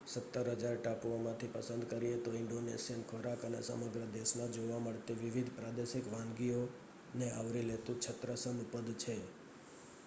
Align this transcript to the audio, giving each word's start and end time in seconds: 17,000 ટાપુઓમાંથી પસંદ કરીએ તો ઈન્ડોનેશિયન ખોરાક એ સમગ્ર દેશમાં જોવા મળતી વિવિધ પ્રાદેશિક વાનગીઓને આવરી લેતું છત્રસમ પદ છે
17,000 0.07 0.77
ટાપુઓમાંથી 0.77 1.47
પસંદ 1.47 1.83
કરીએ 1.85 2.17
તો 2.17 2.31
ઈન્ડોનેશિયન 2.33 3.03
ખોરાક 3.03 3.41
એ 3.49 3.61
સમગ્ર 3.61 4.05
દેશમાં 4.13 4.51
જોવા 4.51 4.79
મળતી 4.79 5.19
વિવિધ 5.21 5.51
પ્રાદેશિક 5.51 6.05
વાનગીઓને 6.11 7.27
આવરી 7.31 7.65
લેતું 7.65 7.97
છત્રસમ 7.99 8.57
પદ 8.71 8.87
છે 8.97 9.15